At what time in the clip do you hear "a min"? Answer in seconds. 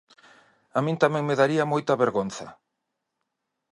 0.77-0.97